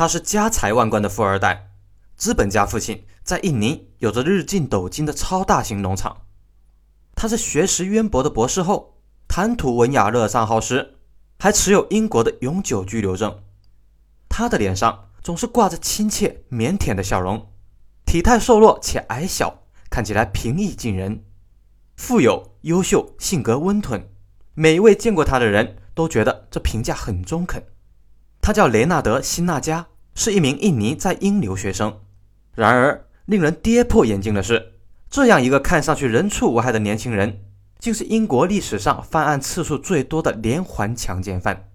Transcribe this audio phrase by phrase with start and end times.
[0.00, 1.72] 他是家财万贯的富二代，
[2.16, 6.22] 资本家父亲在印尼有着日进斗金的超大型农场。
[7.14, 8.96] 他是学识渊博的博士后，
[9.28, 10.94] 谈吐文雅，乐善好施，
[11.38, 13.42] 还持有英国的永久居留证。
[14.30, 17.52] 他的脸上总是挂着亲切腼腆的笑容，
[18.06, 21.26] 体态瘦弱且矮小，看起来平易近人。
[21.98, 24.08] 富有、优秀，性格温吞，
[24.54, 27.62] 每一位见过他的人都觉得这评价很中肯。
[28.42, 32.00] 他叫雷纳德·辛纳加，是一名印尼在英留学生。
[32.54, 34.74] 然而，令人跌破眼镜的是，
[35.08, 37.44] 这样一个看上去人畜无害的年轻人，
[37.78, 41.70] 竟是英国历史上犯案次数最多的连环强奸犯。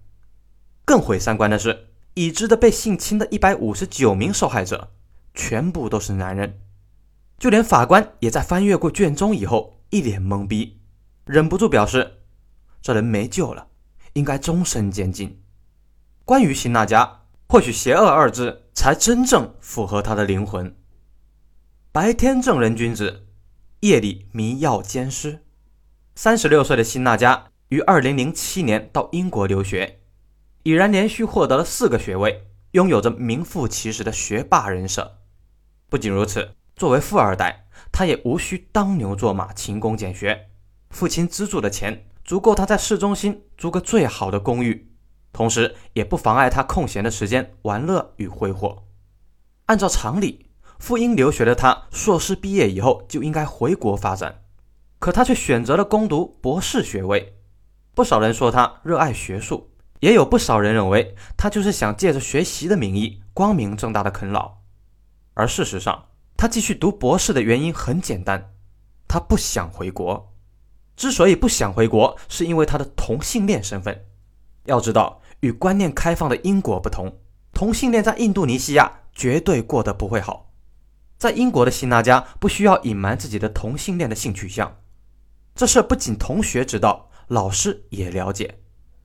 [0.84, 4.90] 更毁三观的是，已知的被性侵的一百五十九名受害者，
[5.34, 6.60] 全部都是男人。
[7.38, 9.74] 就连法官也在翻阅过卷宗以后。
[9.90, 10.80] 一脸懵逼，
[11.26, 12.18] 忍不住表示
[12.82, 13.68] ：“这人没救了，
[14.14, 15.40] 应该终身监禁。”
[16.26, 20.76] 关于辛纳加，或许“邪恶”二字才真正符合他的灵魂。
[21.92, 23.26] 白天正人君子，
[23.80, 25.44] 夜里迷药奸尸。
[26.16, 30.00] 三十六岁的辛纳加于二零零七年到英国留学，
[30.64, 35.18] 已然连续获得了四个学位，拥有着名副其实的学霸人设。
[35.88, 37.62] 不仅如此，作为富二代。
[37.92, 40.48] 他也无需当牛做马、勤工俭学，
[40.90, 44.90] 父亲资助的钱足够他在市中心租个最好的公寓，
[45.36, 48.84] 同时也不妨碍他空闲的时间玩乐与挥霍。
[49.66, 50.46] 按照常理，
[50.78, 54.44] 赴英留学的他硕士毕业以后就应该回国发展，
[54.98, 57.36] 可他却选择了攻读博士学位。
[57.94, 59.68] 不少人说他热爱学术，
[60.00, 64.54] 也有不少人认为他就是想借着学习的名义光明正大的啃老。
[65.34, 68.54] 而事实上，他继续读博士的原因很简单，
[69.06, 70.32] 他不想回国。
[70.96, 74.06] 之所以不想回国，是因为他的同性恋身份。
[74.64, 77.18] 要知道，与观念开放的英国不同，
[77.52, 80.52] 同性恋在印度尼西亚绝对过得不会好。
[81.18, 84.76] 在英国的辛纳加不需要隐瞒自己的同性恋的性取向，
[85.54, 88.58] 这事不仅同学知道，老师也了解，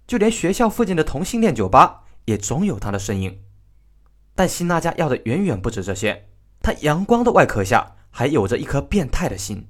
[0.05, 3.41] 就连学校附近的同性恋酒吧也总有他的身影。
[4.35, 6.27] 但辛纳加要的远远不止这些。
[6.61, 9.67] 他阳光的外壳下还有着一颗变态的心。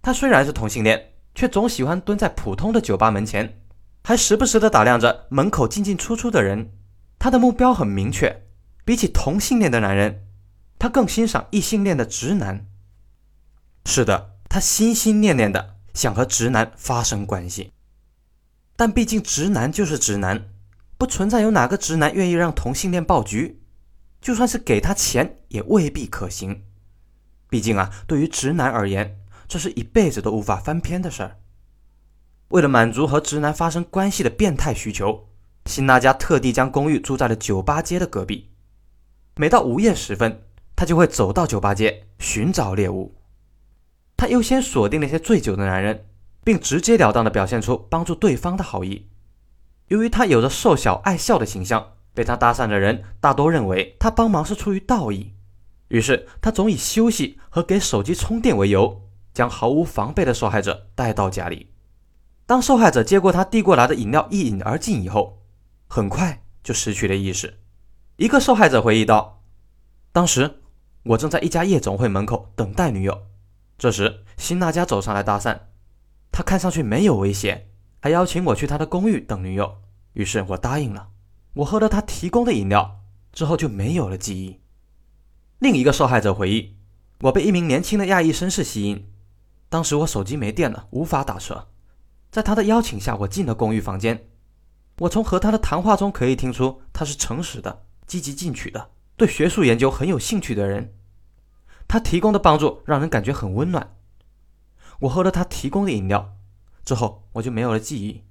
[0.00, 3.61] 他虽然是同性恋，却总喜欢蹲在普通的酒吧门前，
[4.02, 6.72] 还时不时地打量着门口进进出出的人。
[7.18, 8.42] 他的目标很明确，
[8.84, 10.26] 比起同性恋的男人，
[10.78, 12.66] 他更欣赏异性恋的直男。
[13.86, 17.72] 是的，他心心念念的想和直男发生关系。
[18.74, 20.48] 但毕竟直男就是直男，
[20.98, 23.60] 不存在有哪个直男愿意让同性恋爆菊。
[24.20, 26.64] 就算是给他钱，也未必可行。
[27.48, 31.38] 毕竟啊，对于直男而言，这是一辈子都无法翻篇的事儿。
[32.52, 35.28] 为了满足和直男发生关系的变态需求，
[35.64, 38.50] 辛纳加特地将公寓住在了酒吧街的隔壁。
[39.36, 40.42] 每到午夜时分，
[40.76, 43.14] 他就会走到酒吧街寻找猎物。
[44.16, 46.06] 他优先锁定那些醉酒的男人，
[46.44, 49.08] 并直截了当地表现出帮助对方的好意。
[49.88, 51.94] 由于他有着瘦小爱笑的形象。
[52.14, 55.32] 被他搭讪的人大多认为他帮忙是出于道义，
[55.88, 61.71] 于是他总以休息和给手机充电为由，将毫无防备的受害者带到家里。
[62.52, 65.40] 当受害者接过他递过来的饮料一饮而尽以后，
[65.88, 67.60] 很快就失去了意识。
[68.16, 69.42] 一个受害者回忆道
[70.12, 70.60] ：“当时
[71.04, 73.22] 我正在一家夜总会门口等待女友，
[73.78, 75.60] 这时辛纳加走上来搭讪，
[76.30, 77.70] 他看上去没有威胁，
[78.00, 79.78] 还邀请我去他的公寓等女友，
[80.12, 81.08] 于是我答应了。”
[81.56, 83.00] 我喝了他提供的饮料
[83.32, 84.60] 之后就没有了记忆。
[85.58, 86.76] 另一个受害者回忆
[87.22, 89.10] ：“我被一名年轻的亚裔绅士吸引，
[89.70, 91.68] 当时我手机没电了，无法打车。
[92.32, 94.26] 在他的邀请下，我进了公寓房间。
[95.00, 98.88] 我从和他的谈话中可以听出，他是诚实的、积极进取的、
[99.18, 100.94] 对学术研究很有兴趣的人。
[101.86, 103.96] 他提供的帮助让人感觉很温暖。
[105.00, 106.34] 我喝了他提供的饮料
[106.86, 108.24] 之后，我就没有了记忆。”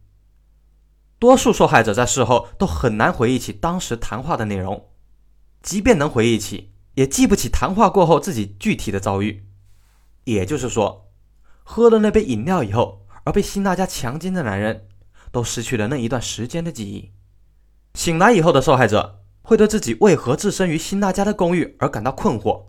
[1.19, 4.89] 多数受害者在事后都很难回忆起当时谈话的内容，
[5.61, 9.45] 即便能回忆起，也记不起谈话过后自己具体的遭遇。
[10.23, 11.11] 也就是说，
[11.63, 14.87] 喝了那杯饮料以后而被辛娜加强奸的男人，
[15.31, 17.11] 都失去了那一段时间的记忆。
[17.93, 22.65] 醒来以后的受害者会对自己为何置身于辛娜加的公寓而感到困惑，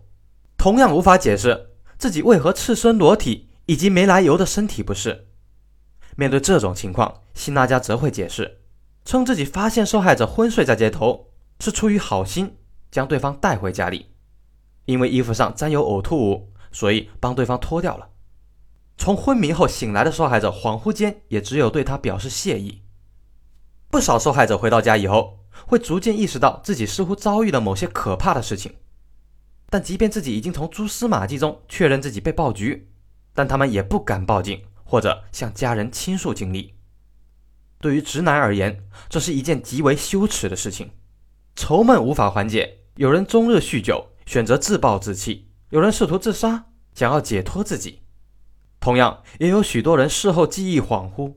[0.57, 5.29] 同样无法解释自己为何赤身裸体以及没来由的身体不适。
[6.17, 8.61] 面对这种情况，辛娜加则会解释，
[9.05, 12.57] 称自己发现受害者昏睡在街头是出于好心，
[12.91, 14.11] 将对方带回家里，
[14.85, 18.09] 因为衣服上沾有呕吐物，所以帮对方脱掉了。
[19.03, 22.83] 从昏迷后醒来的受害者恍惚间也只有对他表示谢意。
[23.91, 28.77] 不少受害者回到家以后，会逐渐意识到自己似乎遭遇了某些可怕的事情。
[29.69, 32.93] 但即便自己已经从蛛丝马迹中确认自己被爆菊，
[33.35, 36.75] 但他们也不敢报警或者向家人倾诉经历。
[37.81, 40.89] 对于直男而言，这是一件极为羞耻的事情。
[41.57, 48.02] 愁闷无法缓解，有人终日酗酒，选择自暴自弃；有人试图自杀，想要解脱自己。
[48.82, 51.34] 同样，也有许多人事后记忆恍惚，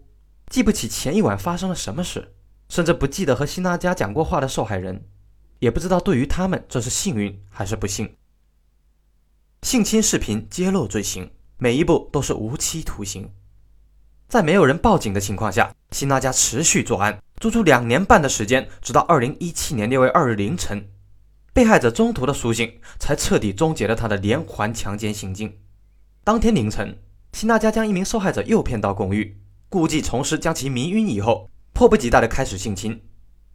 [0.49, 2.33] 记不起前一晚发生了什么事，
[2.67, 5.07] 甚至不记得和辛娜加讲过话的受害人，
[5.59, 8.15] 也不知道对于他们这是幸运还是不幸。
[9.61, 13.31] 性侵视频揭露罪行，每一步都是无期徒刑。
[14.27, 20.89] 在没有人报警的情况下，辛娜加持续作案，足足两年半的时间，直到二零一七年六月二日凌晨，
[21.53, 25.59] 被害者中途的苏醒，才彻底终结了他的连环强奸行径。
[26.23, 26.97] 当天凌晨，
[27.35, 29.37] 辛娜加将一名受害者诱骗到公寓，
[29.67, 33.03] 故技重施将其迷晕以后，迫不及待地开始性侵。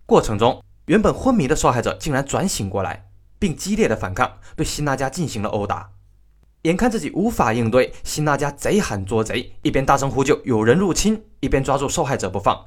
[0.05, 5.93] 过程中，原本昏迷的受害者竟然转醒过来，并激烈的反抗，对辛娜加进行了殴打。
[6.65, 12.67] 眼看自己无法应对，辛娜加贼喊捉贼，一边大声呼救有人入侵，一边抓住受害者不放。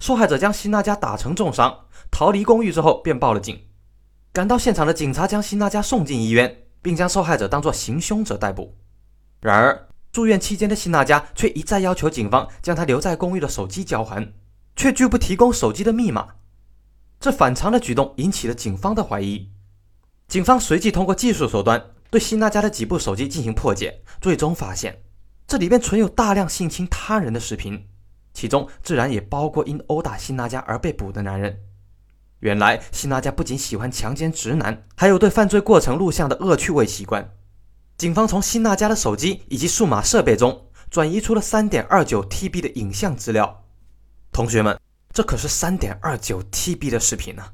[0.00, 1.80] 受害者将辛娜加打成重伤，
[2.10, 3.66] 逃离公寓之后便报了警。
[4.32, 8.74] 赶到现场的警察将辛娜加送进医院，并将受害者当作行凶者逮捕。
[9.42, 14.32] 然而住院期间的辛娜加却一再要求警方将她留在公寓的手机交还，
[14.76, 16.28] 却拒不提供手机的密码。
[17.20, 19.50] 这反常的举动引起了警方的怀疑。
[20.26, 21.90] 警方随即通过技术手段。
[22.10, 25.02] 对辛娜家的几部手机进行破解，最终发现
[25.46, 27.86] 这里边存有大量性侵他人的视频，
[28.32, 31.60] 其中自然也包括因殴打辛娜家而被捕的男人。
[32.40, 37.30] 原来辛娜家不仅喜欢强奸直男，还有对犯罪过程录像的恶趣味习惯。
[37.98, 43.64] 警方从辛娜家的手机以及数码设备中转移出了三点二九 TB 的影像资料。
[44.30, 44.80] 同学们，
[45.12, 47.44] 这可是三点二九 TB 的视频呢！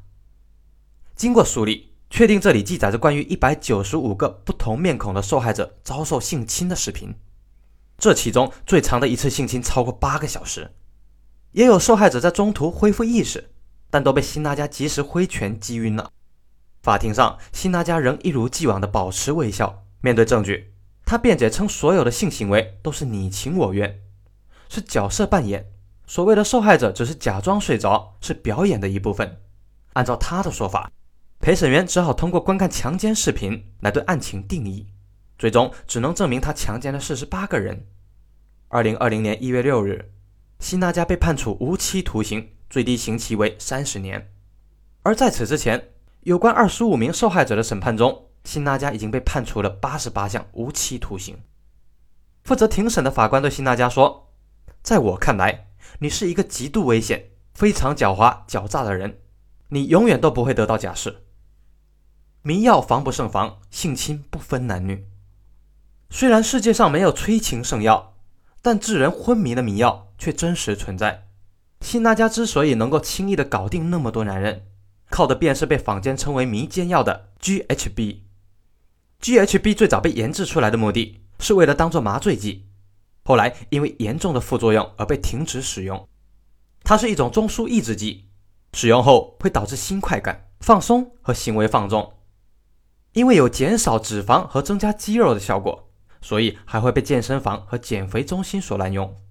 [1.17, 1.95] 经过梳理。
[2.11, 7.13] 确定这里记载着关于一百九十五个不同面孔的受害者遭受性侵的视频，
[7.99, 10.71] 这其中最长的一次性侵超过八个小时，
[11.51, 13.51] 也有受害者在中途恢复意识，
[13.91, 16.13] 但都被辛娜加及时挥拳击晕了。
[16.83, 20.75] 法庭上，辛娜加仍一如既往的保持微笑，面对证据，
[21.07, 24.03] 他辩解称所有的性行为都是你情我愿，
[24.69, 25.73] 是角色扮演，
[26.07, 29.41] 所谓的受害者只是假装睡着，是表演的一部分。
[29.95, 30.93] 按照他的说法。
[31.41, 34.87] 陪审员只好通过观看强奸视频来对案情定义，
[35.39, 37.87] 最终只能证明他强奸了四十八个人。
[38.69, 40.11] 二零二零年一月六日，
[40.59, 44.31] 辛娜加被判处无期徒刑，最低刑期为三十年。
[45.03, 45.93] 而在此之前，
[46.25, 51.39] 有关二十五名受害者的审判中，辛娜加已经被判处了八十八项无期徒刑。
[52.45, 54.31] 负责庭审的法官对辛娜加说
[54.83, 55.69] ：“在我看来，
[55.99, 59.19] 你是一个极度危险、非常狡猾、狡诈的人，
[59.71, 61.23] 你永远都不会得到假释。”
[62.47, 65.07] 迷药防不胜防，性侵不分男女。
[66.11, 68.15] 虽然世界上没有催情圣药，
[68.61, 71.29] 但致人昏迷的迷药却真实存在。
[71.81, 74.67] 辛娜加之所以能够轻易的搞定那么多男人，
[75.09, 78.24] 靠的便是被坊间称为迷奸药的 GHB。
[79.25, 82.67] GHB 最早被研制出来的目的是为了当做麻醉剂，
[83.23, 86.07] 后来因为严重的副作用而被停止使用。
[86.83, 88.29] 它是一种中枢抑制剂，
[88.75, 92.19] 使用后会导致心快感、放松和行为放纵。
[93.15, 95.89] 因为有减少脂肪和增加肌肉的效果，
[96.21, 99.23] 所以还会被健身房和减肥中心所滥用。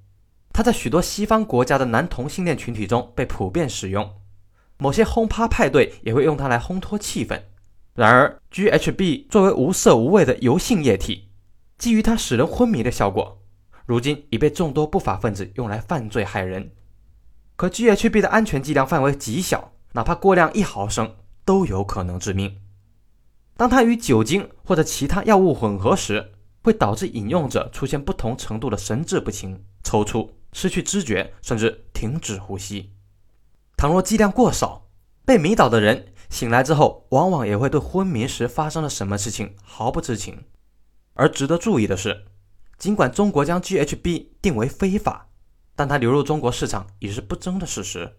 [0.51, 4.11] 它在许多西方国家的男同性恋群体中被普遍使用，
[4.79, 7.39] 某些轰趴派对也会用它来烘托气氛。
[7.95, 11.29] 然而，GHB 作为无色无味的油性液体，
[11.77, 13.43] 基于它使人昏迷的效果，
[13.85, 16.71] 如今已被众多不法分子用来犯罪害人。
[17.55, 22.57] 可 GHB 的安全剂量范围极小，哪怕过量一毫升都有可能致命。
[23.55, 26.31] 当它与酒精或者其他药物混合时，
[26.63, 32.93] 会导致饮用者出现不同程度的神志不清、抽搐、失去知觉，甚至停止呼吸。
[33.77, 34.87] 倘若剂量过少，
[35.25, 40.45] 被迷倒的人醒来之后，往往也会对昏迷时发生了什么事情毫不知情。
[41.13, 42.25] 而值得注意的是，
[42.79, 45.29] 尽管中国将 GHB 定为非法，
[45.75, 48.17] 但它流入中国市场已是不争的事实。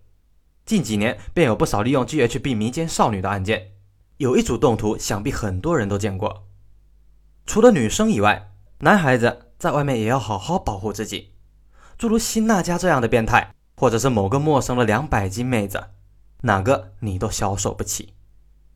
[0.64, 3.72] 近几年便有不少利用 GHB 迷奸少女的案件。
[4.18, 6.46] 有一组动图，想必很多人都见过。
[7.44, 11.32] 除了女生以外，男孩子在外面也要好好保护自己。
[11.98, 15.88] 诸如辛娜加这样的变态，或者是某个陌生的两百斤妹子，
[16.44, 18.14] 哪个你都消受不起。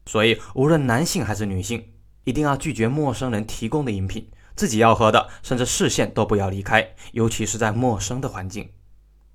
[0.06, 1.92] 所以，无论男性还是女性，
[2.24, 8.70] 一定要拒绝陌生人提供的饮品，自己要喝的，甚至视线都不要离开，尤其是在陌生的环境。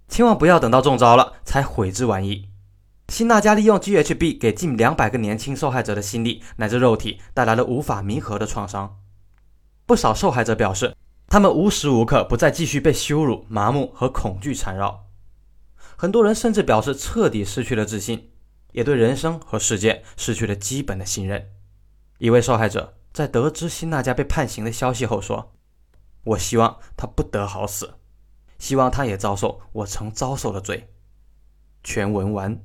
[0.07, 2.49] 千万不要等到中招了才悔之晚矣。
[3.09, 8.97] 辛纳加利用 GHB 给近两百个年轻受害者的心理乃至肉体带来了无法弥合的创伤。
[9.85, 10.95] 不少受害者表示，
[11.27, 15.05] 他们无时无刻不再继续被羞辱、麻木和恐惧缠绕。
[16.03, 18.29] 很多人甚至表示彻底失去了自信，
[18.73, 21.53] 也对人生和世界失去了基本的信任。
[22.17, 25.53] 一位受害者在得知辛娜加被判刑的消息后说
[26.25, 27.93] ：“我希望他不得好死，
[28.59, 30.89] 希望他也遭受我曾遭受的罪。”
[31.85, 32.61] 全文完。